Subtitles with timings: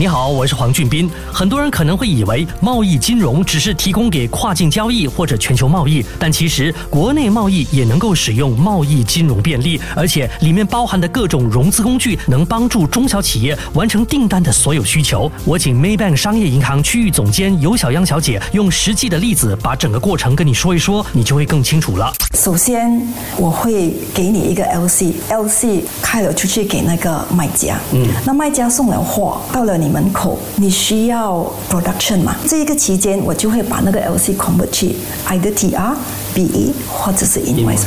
[0.00, 1.10] 你好，我是黄俊斌。
[1.30, 15.30] 很多人可能会以为贸易金融只是提供给跨境交易或者全球贸易，但其实国内贸易也能够使用贸易金融便利，而且里面包含的各种融资工具能帮助中小企业完成订单的所有需求。
[15.44, 22.10] 我请 Maybank 商业银行区域总监尤小央小姐用实际的例子把整个过程跟你说一说，你就会更清楚了。
[22.32, 23.06] 首先，
[23.36, 29.89] 我会给你一个 LC，LC 开了出去给那个卖家，嗯，那卖家送了货到了你。
[29.90, 32.36] 门口你需要 production 嘛？
[32.48, 34.94] 这一个期间，我就会把那个 LC convert 去
[35.28, 35.94] either TR、
[36.34, 37.80] BE 或者是 invoice。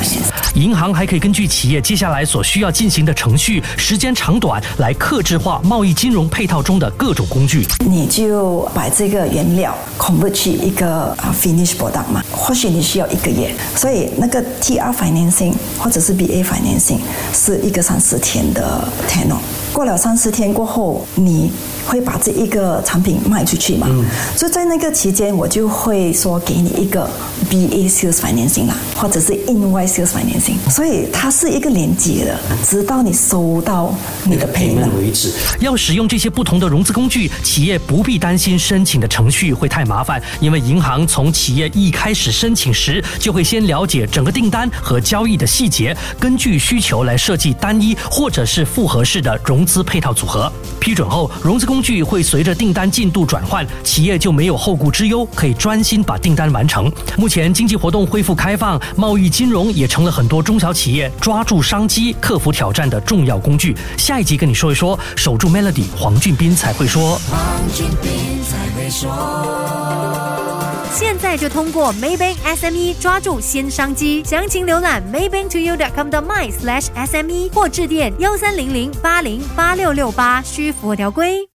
[0.55, 7.65] 银行还可以根据企业接下来所需要进行的程序时间长短来克制化贸易金融配套中的各种工具。
[7.79, 12.23] 你就把这个原料 convert 去一个啊 finish product 嘛？
[12.31, 16.99] 或许你需要一个月，所以那个 TR financing 或者是 BA financing
[17.33, 19.37] 是一个三四天的 tenor。
[19.73, 21.51] 过了三四天过后，你
[21.85, 23.87] 会把这一个产品卖出去嘛？
[23.89, 24.05] 嗯
[24.37, 27.09] 所以在那个期间，我就会说给你一个
[27.49, 30.57] BA sales financing 啦，或者是 invoice sales financing。
[30.69, 33.93] 所以它是一个连接的，直到你收到
[34.25, 35.33] 你的 payment 为止。
[35.59, 49.62] 要使用这些不同的融资工具，企业不必担心申请的程序会太麻烦，因为银行从企业一开始申请时，就会先了解整个订单和交易的细节，根据需求来设计单一或者是复合式的融。
[49.65, 56.91] 资配套组合批准后，融资工具会随着订单进度转换，企业就没有后顾之忧，可以专心把订单完成。
[57.17, 63.75] 目前经济活动恢复开放，贸易金融也成了很多中小企业抓住商机、克服挑战的重要工具。
[63.97, 67.19] 下一集跟你说一说，守住 Melody，黄俊斌才会说。
[67.29, 67.39] 黄
[67.73, 69.92] 俊斌才会说。
[71.33, 81.49] 现在就通过 Maybank SME 抓住新商机，详情浏览 maybanktoyou.com 的 my/sme 或致电幺三零零八零八六六八，需符合条规。